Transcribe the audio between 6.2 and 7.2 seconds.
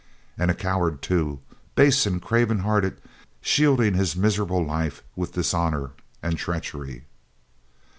and treachery.